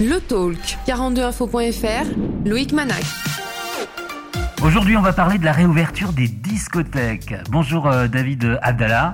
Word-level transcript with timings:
Le 0.00 0.20
Talk, 0.20 0.78
42info.fr, 0.86 2.48
Loïc 2.48 2.72
Manac. 2.72 3.02
Aujourd'hui, 4.62 4.96
on 4.96 5.02
va 5.02 5.12
parler 5.12 5.38
de 5.38 5.44
la 5.44 5.50
réouverture 5.50 6.12
des 6.12 6.28
discothèques. 6.28 7.34
Bonjour 7.50 7.88
euh, 7.88 8.06
David 8.06 8.60
Abdallah. 8.62 9.10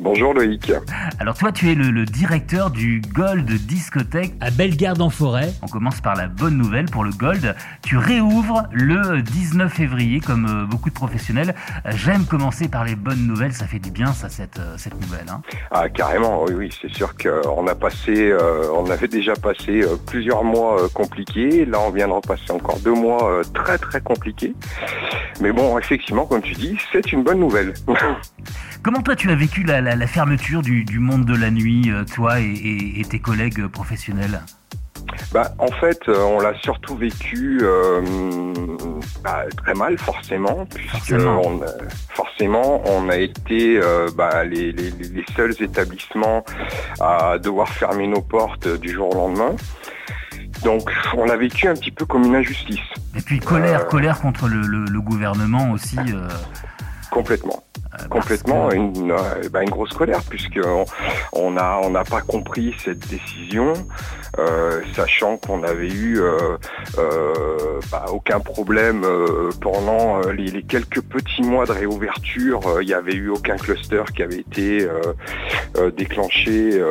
Bonjour 0.00 0.32
Loïc. 0.32 0.72
Alors 1.18 1.36
toi, 1.36 1.52
tu 1.52 1.70
es 1.70 1.74
le, 1.74 2.06
directeur 2.06 2.70
du 2.70 3.02
Gold 3.12 3.44
Discothèque 3.44 4.32
à 4.40 4.50
Bellegarde-en-Forêt. 4.50 5.50
On 5.60 5.66
commence 5.66 6.00
par 6.00 6.16
la 6.16 6.26
bonne 6.26 6.56
nouvelle 6.56 6.86
pour 6.86 7.04
le 7.04 7.10
Gold. 7.10 7.54
Tu 7.82 7.98
réouvres 7.98 8.66
le 8.72 9.20
19 9.20 9.70
février 9.70 10.20
comme 10.20 10.46
euh, 10.46 10.64
beaucoup 10.64 10.88
de 10.88 10.94
professionnels. 10.94 11.54
J'aime 11.90 12.24
commencer 12.24 12.68
par 12.68 12.86
les 12.86 12.94
bonnes 12.94 13.26
nouvelles, 13.26 13.52
ça 13.52 13.66
fait 13.66 13.78
du 13.78 13.90
bien 13.90 14.14
ça 14.14 14.30
cette, 14.30 14.58
euh, 14.58 14.78
cette 14.78 14.98
nouvelle. 14.98 15.26
Hein. 15.28 15.42
Ah 15.70 15.90
carrément, 15.90 16.44
oui, 16.44 16.54
oui, 16.56 16.78
c'est 16.80 16.92
sûr 16.94 17.14
qu'on 17.14 17.66
a 17.66 17.74
passé, 17.74 18.30
euh, 18.30 18.70
on 18.74 18.90
avait 18.90 19.08
déjà 19.08 19.34
passé 19.34 19.82
plusieurs 20.06 20.44
mois 20.44 20.88
compliqués. 20.94 21.66
Là, 21.66 21.78
on 21.78 21.90
vient 21.90 22.08
de 22.08 22.12
repasser 22.14 22.50
encore 22.52 22.78
deux 22.78 22.94
mois 22.94 23.42
très 23.52 23.76
très 23.76 24.00
compliqués. 24.00 24.54
Mais 25.42 25.52
bon, 25.52 25.78
effectivement, 25.78 26.24
comme 26.24 26.40
tu 26.40 26.54
dis, 26.54 26.78
c'est 26.90 27.12
une 27.12 27.22
bonne 27.22 27.40
nouvelle. 27.40 27.74
Comment 28.82 29.02
toi 29.02 29.14
tu 29.14 29.30
as 29.30 29.34
vécu 29.34 29.62
la, 29.62 29.89
fermeture 30.06 30.62
du, 30.62 30.98
monde 30.98 31.24
de 31.24 31.36
la 31.36 31.50
nuit, 31.50 31.90
euh, 31.90 32.04
toi 32.04 32.40
et, 32.40 33.02
tes 33.08 33.18
collègues 33.18 33.66
professionnels 33.66 34.40
bah, 35.32 35.54
en 35.58 35.68
fait, 35.68 35.98
euh, 36.08 36.22
on 36.22 36.40
l'a 36.40 36.54
surtout 36.60 36.94
vécu 36.96 37.60
euh, 37.62 38.00
bah, 39.24 39.44
très 39.56 39.74
mal, 39.74 39.98
forcément, 39.98 40.66
puisque 40.66 41.16
forcément 42.10 42.82
on, 42.86 43.08
a 43.08 43.16
été 43.16 43.80
bah, 44.16 44.44
les, 44.44 44.74
seuls 45.34 45.54
établissements 45.60 46.44
à 47.00 47.38
devoir 47.38 47.68
fermer 47.68 48.06
nos 48.06 48.20
portes 48.20 48.68
du 48.68 48.90
jour 48.90 49.14
au 49.14 49.14
lendemain. 49.14 49.56
Donc 50.64 50.90
on 51.16 51.24
l'a 51.24 51.36
vécu 51.36 51.66
un 51.66 51.74
petit 51.74 51.90
peu 51.90 52.04
comme 52.04 52.24
une 52.24 52.36
injustice. 52.36 52.78
Et 53.16 53.22
puis 53.22 53.40
colère, 53.40 53.86
colère 53.86 54.20
contre 54.20 54.48
le 54.48 55.00
gouvernement 55.00 55.72
aussi. 55.72 55.98
Complètement. 57.10 57.64
Complètement 58.10 58.70
une, 58.72 59.12
euh, 59.12 59.48
bah, 59.50 59.62
une, 59.62 59.70
grosse 59.70 59.92
colère 59.92 60.22
puisqu'on 60.22 60.84
on 61.32 61.50
n'a 61.52 61.78
on 61.82 61.92
pas 61.92 62.20
compris 62.20 62.74
cette 62.82 62.98
décision, 63.08 63.72
euh, 64.38 64.82
sachant 64.94 65.36
qu'on 65.36 65.62
avait 65.62 65.88
eu 65.88 66.20
bah, 66.96 68.06
aucun 68.10 68.40
problème 68.40 69.06
pendant 69.60 70.20
les, 70.30 70.62
quelques 70.62 71.02
petits 71.02 71.42
mois 71.42 71.66
de 71.66 71.72
réouverture. 71.72 72.60
Il 72.80 72.86
n'y 72.86 72.94
avait 72.94 73.14
eu 73.14 73.28
aucun 73.28 73.56
cluster 73.56 74.02
qui 74.14 74.22
avait 74.22 74.40
été 74.40 74.86
déclenché 75.96 76.82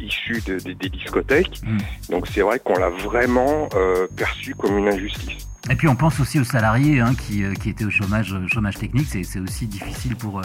issu 0.00 0.40
des 0.46 0.88
discothèques. 0.88 1.60
Mm. 1.64 1.78
Donc 2.10 2.26
c'est 2.28 2.42
vrai 2.42 2.58
qu'on 2.60 2.78
l'a 2.78 2.90
vraiment 2.90 3.68
perçu 4.16 4.54
comme 4.54 4.78
une 4.78 4.88
injustice. 4.88 5.45
Et 5.68 5.74
puis 5.74 5.88
on 5.88 5.96
pense 5.96 6.20
aussi 6.20 6.38
aux 6.38 6.44
salariés 6.44 7.00
hein, 7.00 7.14
qui, 7.14 7.42
euh, 7.42 7.52
qui, 7.54 7.70
étaient 7.70 7.84
au 7.84 7.90
chômage, 7.90 8.32
euh, 8.32 8.46
chômage 8.46 8.76
technique. 8.76 9.08
C'est 9.10 9.40
aussi 9.40 9.66
difficile 9.66 10.14
pour, 10.14 10.38
euh, 10.38 10.42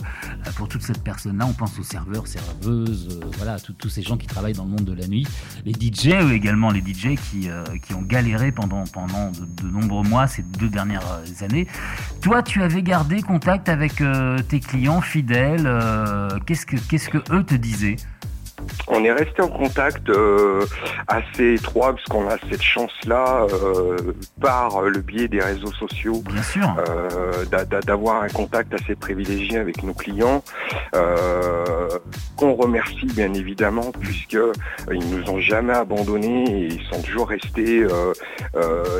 pour 0.55 0.67
toute 0.67 0.81
cette 0.81 1.03
personne-là. 1.03 1.45
On 1.45 1.53
pense 1.53 1.77
aux 1.77 1.83
serveurs, 1.83 2.25
serveuses, 2.25 3.19
voilà, 3.37 3.57
tous 3.59 3.89
ces 3.89 4.01
gens 4.01 4.17
qui 4.17 4.25
travaillent 4.25 4.53
dans 4.53 4.63
le 4.63 4.71
monde 4.71 4.85
de 4.85 4.93
la 4.93 5.07
nuit. 5.07 5.27
Les 5.63 5.73
DJ 5.73 6.13
également, 6.31 6.71
les 6.71 6.81
DJ 6.81 7.15
qui, 7.15 7.49
qui 7.83 7.93
ont 7.93 8.01
galéré 8.01 8.51
pendant, 8.51 8.83
pendant 8.85 9.31
de, 9.31 9.67
nombreux 9.67 10.03
mois 10.03 10.27
ces 10.27 10.41
deux 10.41 10.69
dernières 10.69 11.21
années. 11.41 11.67
Toi, 12.21 12.41
tu 12.41 12.63
avais 12.63 12.81
gardé 12.81 13.21
contact 13.21 13.69
avec 13.69 14.01
tes 14.47 14.59
clients 14.59 15.01
fidèles. 15.01 15.69
Qu'est-ce 16.45 16.65
que 16.65 16.77
qu'est-ce 16.77 17.09
que 17.09 17.19
eux 17.31 17.43
te 17.43 17.55
disaient? 17.55 17.97
On 18.91 19.05
est 19.05 19.11
resté 19.11 19.41
en 19.41 19.47
contact 19.47 20.09
euh, 20.09 20.65
assez 21.07 21.53
étroit 21.53 21.93
parce 21.93 22.03
qu'on 22.05 22.27
a 22.27 22.37
cette 22.49 22.61
chance-là 22.61 23.47
euh, 23.49 24.13
par 24.41 24.81
le 24.81 24.99
biais 24.99 25.29
des 25.29 25.39
réseaux 25.39 25.71
sociaux 25.71 26.21
euh, 26.67 27.45
d'avoir 27.85 28.23
un 28.23 28.27
contact 28.27 28.73
assez 28.73 28.95
privilégié 28.95 29.57
avec 29.57 29.81
nos 29.83 29.93
clients. 29.93 30.43
qu'on 32.35 32.53
remercie 32.55 33.05
bien 33.05 33.33
évidemment 33.33 33.91
puisque 33.99 34.37
ils 34.91 35.09
nous 35.09 35.29
ont 35.29 35.39
jamais 35.39 35.73
abandonnés 35.73 36.43
et 36.43 36.65
ils 36.65 36.83
sont 36.91 37.01
toujours 37.01 37.29
restés 37.29 37.85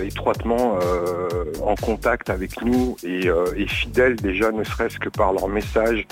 étroitement 0.03 0.77
en 1.63 1.75
contact 1.75 2.29
avec 2.29 2.61
nous 2.61 2.95
et, 3.03 3.29
fidèles 3.67 4.15
déjà 4.15 4.51
ne 4.51 4.63
serait-ce 4.63 4.99
que 4.99 5.09
par 5.09 5.33
leur 5.33 5.47
message. 5.47 6.05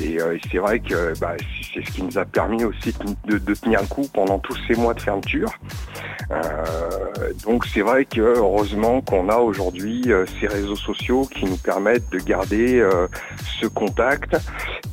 Et, 0.00 0.18
c'est 0.50 0.58
vrai 0.58 0.78
que 0.80 1.18
bah, 1.18 1.34
c'est 1.74 1.84
ce 1.84 1.90
qui 1.90 2.02
nous 2.02 2.16
a 2.16 2.24
permis 2.24 2.64
aussi 2.64 2.92
de, 2.92 3.17
tenir 3.54 3.80
le 3.80 3.86
coup 3.86 4.08
pendant 4.12 4.38
tous 4.38 4.56
ces 4.66 4.74
mois 4.74 4.94
de 4.94 5.00
fermeture. 5.00 5.52
Euh, 6.30 7.32
donc 7.44 7.64
c'est 7.66 7.80
vrai 7.80 8.04
que 8.04 8.20
heureusement 8.20 9.00
qu'on 9.00 9.28
a 9.28 9.36
aujourd'hui 9.36 10.02
euh, 10.08 10.26
ces 10.40 10.46
réseaux 10.46 10.76
sociaux 10.76 11.26
qui 11.26 11.46
nous 11.46 11.56
permettent 11.56 12.10
de 12.10 12.18
garder 12.18 12.78
euh, 12.78 13.08
ce 13.60 13.66
contact. 13.66 14.36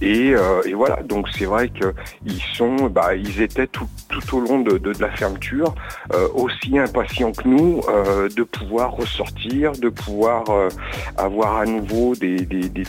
Et, 0.02 0.36
voilà. 0.74 1.02
Donc 1.04 1.28
c'est 1.38 1.46
vrai 1.46 1.70
qu'ils 1.70 2.42
sont 2.54 2.76
bah, 2.90 3.16
ils 3.16 3.42
étaient 3.42 3.68
tout, 3.68 3.88
au 4.34 4.40
long 4.40 4.60
de, 4.60 4.92
la 5.00 5.10
fermeture 5.12 5.74
aussi 6.34 6.78
impatients 6.78 7.32
que 7.32 7.48
nous 7.48 7.82
de 8.36 8.44
pouvoir 8.44 8.92
ressortir 8.92 9.72
de 9.74 9.90
pouvoir 9.90 10.44
avoir 11.18 11.58
à 11.58 11.66
nouveau 11.66 12.16
des, 12.16 12.46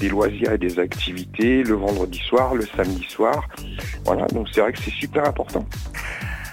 loisirs 0.09 0.53
et 0.53 0.59
des 0.59 0.78
activités 0.78 1.63
le 1.63 1.75
vendredi 1.75 2.19
soir 2.19 2.55
le 2.55 2.67
samedi 2.77 3.05
soir. 3.09 3.47
Voilà. 4.05 4.27
Donc 4.27 4.49
c'est 4.53 4.61
vrai 4.61 4.73
que 4.73 4.78
c'est 4.78 4.91
super 4.91 5.27
important. 5.27 5.65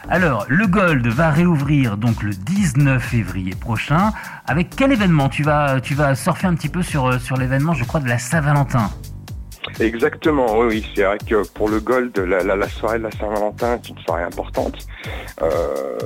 Alors, 0.10 0.46
le 0.50 0.68
Gold 0.68 1.08
va 1.08 1.30
réouvrir 1.32 1.98
donc 1.98 2.24
le 2.24 2.32
19 2.32 3.02
février 3.02 3.56
prochain. 3.56 4.12
Avec 4.46 4.76
quel 4.76 4.92
événement 4.92 5.30
tu 5.30 5.44
vas, 5.44 5.80
tu 5.82 5.96
vas 5.96 6.16
surfer 6.16 6.48
un 6.48 6.56
petit 6.56 6.70
peu 6.70 6.84
sur, 6.84 7.20
sur 7.22 7.38
l'événement, 7.38 7.74
je 7.74 7.84
crois, 7.86 8.00
de 8.00 8.10
la 8.10 8.20
Saint-Valentin? 8.20 8.90
Exactement, 9.80 10.60
oui, 10.60 10.86
c'est 10.94 11.04
vrai 11.04 11.18
que 11.18 11.48
pour 11.54 11.70
le 11.70 11.80
Gold, 11.80 12.18
la, 12.18 12.70
soirée 12.70 13.00
de 13.00 13.04
la 13.04 13.12
Saint-Valentin 13.12 13.76
est 13.76 13.90
une 13.90 13.98
soirée 14.00 14.24
importante, 14.24 14.76
euh, 15.42 15.98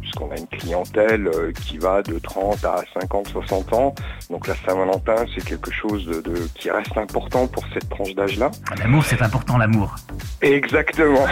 puisqu'on 0.00 0.30
a 0.30 0.36
une 0.36 0.46
clientèle 0.46 1.28
euh, 1.28 1.52
qui 1.52 1.78
va 1.78 2.02
de 2.02 2.18
30 2.18 2.64
à 2.64 2.82
50, 3.00 3.28
60 3.28 3.72
ans. 3.74 3.94
Donc 4.30 4.48
la 4.48 4.54
Saint-Valentin, 4.66 5.24
c'est 5.34 5.44
quelque 5.44 5.70
chose 5.70 6.06
de, 6.06 6.34
qui 6.54 6.70
reste 6.70 6.96
important 6.96 7.46
pour 7.46 7.64
cette 7.72 7.88
tranche 7.88 8.14
d'âge-là. 8.14 8.50
L'amour, 8.78 9.04
c'est 9.04 9.22
important, 9.22 9.58
l'amour. 9.58 9.96
Exactement. 10.42 11.26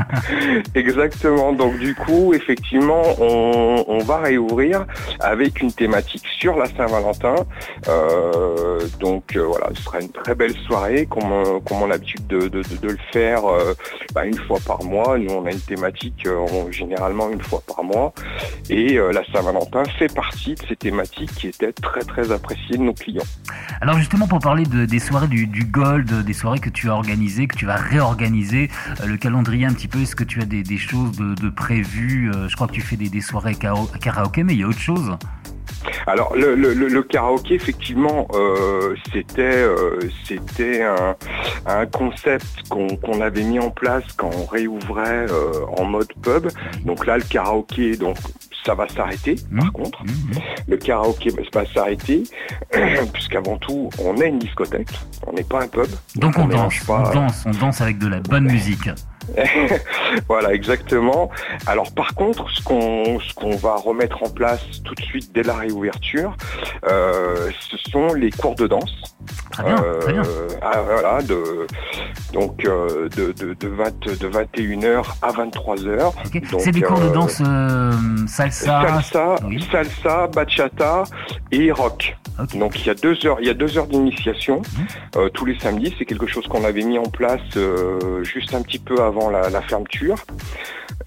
Exactement. 0.74 1.52
Donc 1.52 1.78
du 1.78 1.94
coup, 1.94 2.34
effectivement, 2.34 3.02
on, 3.18 3.98
va 4.04 4.18
réouvrir 4.18 4.84
avec 5.20 5.62
une 5.62 5.72
thématique 5.72 6.26
sur 6.38 6.56
la 6.56 6.66
Saint-Valentin. 6.66 7.36
Euh, 7.88 8.80
donc 9.00 9.34
voilà, 9.34 9.70
ce 9.74 9.82
sera 9.82 10.00
une 10.00 10.10
très 10.10 10.34
belle 10.34 10.54
soirée 10.66 11.06
comme 11.06 11.32
on, 11.32 11.84
a 11.84 11.88
l'habitude 11.88 12.26
de, 12.26 12.50
le 12.82 12.98
faire 13.12 13.44
euh, 13.46 13.74
bah, 14.14 14.24
une 14.26 14.36
fois 14.36 14.58
par 14.64 14.82
mois. 14.84 15.18
Nous, 15.18 15.32
on 15.32 15.46
a 15.46 15.50
une 15.50 15.60
thématique 15.60 16.26
euh, 16.26 16.46
généralement 16.70 17.30
une 17.30 17.40
fois 17.40 17.62
par 17.66 17.84
mois. 17.84 18.12
Et 18.68 18.98
euh, 18.98 19.12
la 19.12 19.24
Saint-Valentin 19.32 19.84
fait 19.98 20.12
partie 20.12 20.54
de 20.54 20.62
ces 20.68 20.76
thématiques 20.76 21.34
qui 21.34 21.48
étaient 21.48 21.72
très 21.72 22.00
très 22.00 22.30
appréciées 22.32 22.76
de 22.76 22.82
nos 22.82 22.94
clients. 22.94 23.24
Alors 23.80 23.98
justement, 23.98 24.26
pour 24.26 24.38
parler 24.38 24.64
des 24.64 24.98
soirées 24.98 25.28
du, 25.28 25.64
Gold, 25.64 26.24
des 26.24 26.32
soirées 26.32 26.58
que 26.58 26.70
tu 26.70 26.90
as 26.90 26.94
organisées, 26.94 27.46
que 27.46 27.56
tu 27.56 27.66
vas 27.66 27.76
réorganiser, 27.76 28.33
le 28.42 29.16
calendrier 29.16 29.66
un 29.66 29.72
petit 29.72 29.88
peu, 29.88 30.00
est-ce 30.00 30.16
que 30.16 30.24
tu 30.24 30.40
as 30.40 30.44
des, 30.44 30.78
choses 30.78 31.16
de, 31.16 31.50
prévues 31.50 32.30
Je 32.48 32.54
crois 32.54 32.66
que 32.66 32.72
tu 32.72 32.80
fais 32.80 32.96
des, 32.96 33.20
soirées 33.20 33.54
karaoké, 33.54 34.42
mais 34.42 34.54
il 34.54 34.60
y 34.60 34.64
a 34.64 34.68
autre 34.68 34.78
chose 34.78 35.16
alors 36.06 36.34
le, 36.34 37.02
karaoké 37.02 37.54
effectivement 37.54 38.26
euh, 38.34 38.94
c'était 39.12 39.42
euh, 39.42 39.98
c'était 40.24 40.82
un, 40.82 41.86
concept 41.86 42.68
qu'on 42.68 43.20
avait 43.20 43.42
mis 43.42 43.58
en 43.58 43.70
place 43.70 44.04
quand 44.16 44.30
on 44.34 44.46
réouvrait 44.46 45.26
euh, 45.30 45.66
en 45.76 45.84
mode 45.84 46.12
pub. 46.22 46.48
Donc 46.84 47.06
là 47.06 47.18
le 47.18 47.24
karaoké 47.24 47.96
donc 47.96 48.16
ça 48.64 48.74
va 48.74 48.88
s'arrêter 48.88 49.36
mmh. 49.50 49.58
par 49.58 49.72
contre. 49.72 50.02
Mmh, 50.04 50.08
mmh. 50.08 50.38
Le 50.68 50.76
karaoké 50.76 51.30
va 51.52 51.64
s'arrêter 51.66 52.24
puisqu'avant 53.12 53.56
tout 53.58 53.90
on 54.02 54.16
est 54.16 54.28
une 54.28 54.38
discothèque, 54.38 54.88
on 55.26 55.32
n'est 55.32 55.44
pas 55.44 55.62
un 55.62 55.68
pub. 55.68 55.88
Donc, 56.16 56.38
on, 56.38 56.46
danse, 56.46 56.74
on 56.88 57.12
danse, 57.12 57.44
on 57.46 57.50
danse 57.50 57.80
avec 57.80 57.98
de 57.98 58.08
la 58.08 58.20
bonne 58.20 58.44
musique. 58.44 58.88
voilà, 60.28 60.52
exactement. 60.52 61.30
Alors 61.66 61.92
par 61.92 62.14
contre, 62.14 62.50
ce 62.50 62.62
qu'on 62.62 63.18
ce 63.20 63.34
qu'on 63.34 63.56
va 63.56 63.76
remettre 63.76 64.22
en 64.22 64.28
place 64.28 64.82
tout 64.84 64.94
de 64.94 65.02
suite 65.02 65.32
dès 65.34 65.42
la 65.42 65.54
réouverture, 65.54 66.36
euh, 66.86 67.50
ce 67.58 67.76
sont 67.90 68.12
les 68.14 68.30
cours 68.30 68.54
de 68.54 68.66
danse. 68.66 69.16
Très 69.54 69.62
bien, 69.64 69.76
très 70.00 70.12
bien. 70.12 70.22
Euh, 70.22 70.48
ah, 70.62 70.80
voilà, 70.84 71.22
de, 71.22 71.66
donc 72.32 72.64
euh, 72.64 73.08
de, 73.16 73.32
de, 73.32 73.54
de, 73.54 73.68
20, 73.68 74.00
de 74.06 74.28
21h 74.28 75.04
à 75.22 75.30
23h. 75.30 76.12
C'est 76.58 76.72
des 76.72 76.82
cours 76.82 76.98
de 77.00 77.08
danse 77.08 77.40
salsa 78.28 79.00
Salsa, 79.00 79.36
salsa, 79.70 80.26
bachata 80.28 81.04
et 81.52 81.70
rock. 81.70 82.16
Donc 82.54 82.80
il 82.80 82.86
y 82.88 82.90
a 82.90 82.94
deux 82.94 83.16
heures, 83.26 83.36
il 83.40 83.46
y 83.46 83.50
a 83.50 83.54
deux 83.54 83.78
heures 83.78 83.86
d'initiation 83.86 84.56
Mhm. 84.56 84.86
euh, 85.16 85.28
tous 85.28 85.44
les 85.44 85.56
samedis. 85.58 85.94
C'est 85.98 86.04
quelque 86.04 86.26
chose 86.26 86.46
qu'on 86.48 86.64
avait 86.64 86.82
mis 86.82 86.98
en 86.98 87.04
place 87.04 87.40
euh, 87.56 88.24
juste 88.24 88.54
un 88.54 88.62
petit 88.62 88.80
peu 88.80 89.00
avant 89.02 89.30
la, 89.30 89.50
la 89.50 89.62
fermeture 89.62 90.16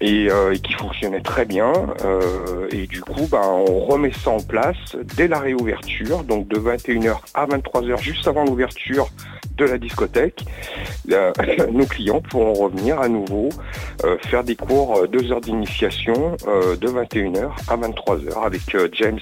et, 0.00 0.30
euh, 0.30 0.54
et 0.54 0.58
qui 0.58 0.72
fonctionnait 0.74 1.20
très 1.20 1.44
bien. 1.44 1.72
Euh, 2.04 2.68
et 2.70 2.86
du 2.86 3.00
coup, 3.00 3.26
ben, 3.30 3.42
on 3.42 3.80
remet 3.80 4.12
ça 4.12 4.30
en 4.30 4.40
place 4.40 4.96
dès 5.16 5.28
la 5.28 5.38
réouverture, 5.38 6.24
donc 6.24 6.48
de 6.48 6.58
21h 6.58 7.18
à 7.34 7.46
23h, 7.46 8.00
juste 8.00 8.26
avant 8.28 8.44
l'ouverture 8.44 9.08
de 9.56 9.64
la 9.64 9.78
discothèque. 9.78 10.44
Euh, 11.10 11.32
nos 11.72 11.86
clients 11.86 12.20
pourront 12.20 12.54
revenir 12.54 13.00
à 13.00 13.08
nouveau 13.08 13.48
faire 14.28 14.44
des 14.44 14.54
cours, 14.54 15.08
deux 15.08 15.32
heures 15.32 15.40
d'initiation 15.40 16.36
de 16.46 16.86
21h 16.86 17.50
à 17.68 17.76
23h 17.76 18.44
avec 18.44 18.76
James 18.92 19.18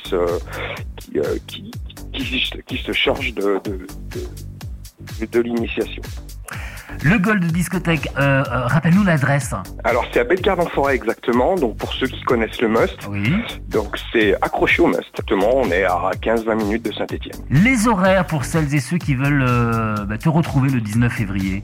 qui, 1.47 1.73
qui, 2.13 2.53
qui, 2.67 2.77
se 2.77 2.93
charge 2.93 3.35
de, 3.35 3.61
de 5.21 5.41
l'initiation. 5.41 6.03
Le 7.09 7.19
Gold 7.19 7.45
Discothèque, 7.53 8.09
euh, 8.19 8.43
euh, 8.51 8.67
rappelle-nous 8.67 9.05
l'adresse. 9.05 9.55
Alors 9.85 10.05
c'est 10.13 10.19
à 10.19 10.25
Bellegarde 10.25 10.59
en 10.59 10.67
forêt 10.67 10.97
exactement, 10.97 11.55
donc 11.55 11.77
pour 11.77 11.93
ceux 11.93 12.09
qui 12.09 12.21
connaissent 12.23 12.61
le 12.61 12.67
Must, 12.69 12.97
Oui. 13.09 13.33
donc 13.69 13.97
c'est 14.13 14.35
accroché 14.43 14.83
au 14.83 14.89
Must. 14.89 15.03
Exactement, 15.11 15.51
on 15.55 15.71
est 15.71 15.85
à 15.85 16.11
15-20 16.21 16.55
minutes 16.57 16.85
de 16.85 16.93
Saint-Étienne. 16.93 17.41
Les 17.49 17.87
horaires 17.87 18.27
pour 18.27 18.45
celles 18.45 18.75
et 18.75 18.81
ceux 18.81 18.99
qui 18.99 19.15
veulent 19.15 19.45
euh, 19.47 19.95
bah, 20.05 20.19
te 20.19 20.29
retrouver 20.29 20.69
le 20.69 20.81
19 20.81 21.13
février. 21.13 21.63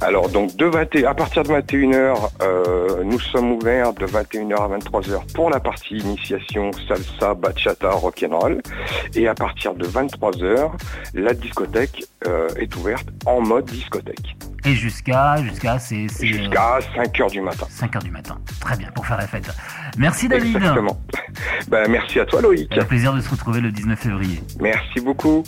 Alors 0.00 0.28
donc 0.28 0.54
de 0.56 0.66
20 0.66 0.94
et- 0.94 1.06
à 1.06 1.14
partir 1.14 1.42
de 1.42 1.48
21h, 1.48 2.14
euh, 2.42 3.02
nous 3.02 3.18
sommes 3.18 3.50
ouverts 3.50 3.94
de 3.94 4.06
21h 4.06 4.62
à 4.62 4.68
23h 4.68 5.32
pour 5.34 5.50
la 5.50 5.58
partie 5.58 5.96
initiation 5.96 6.70
salsa, 6.86 7.34
bachata, 7.34 7.90
rock'n'roll. 7.90 8.60
Et 9.16 9.26
à 9.26 9.34
partir 9.34 9.74
de 9.74 9.86
23h, 9.86 10.70
la 11.14 11.32
discothèque 11.34 12.04
est 12.56 12.76
ouverte 12.76 13.06
en 13.26 13.40
mode 13.40 13.64
discothèque. 13.66 14.36
Et 14.66 14.74
jusqu'à, 14.74 15.36
jusqu'à, 15.42 15.78
c'est, 15.78 16.06
c'est, 16.08 16.24
euh, 16.24 16.26
Jusqu'à 16.26 16.78
5h 16.96 17.30
du 17.30 17.40
matin. 17.42 17.66
5 17.68 17.96
heures 17.96 18.02
du 18.02 18.10
matin. 18.10 18.38
Très 18.60 18.76
bien, 18.76 18.88
pour 18.94 19.06
faire 19.06 19.18
la 19.18 19.26
fête. 19.26 19.50
Merci 19.98 20.28
David. 20.28 20.56
Exactement. 20.56 21.00
Ben, 21.68 21.88
merci 21.88 22.20
à 22.20 22.26
toi 22.26 22.42
Loïc. 22.42 22.76
Un 22.76 22.84
plaisir 22.84 23.14
de 23.14 23.20
se 23.20 23.30
retrouver 23.30 23.60
le 23.60 23.72
19 23.72 23.98
février. 23.98 24.42
Merci 24.60 25.00
beaucoup. 25.00 25.42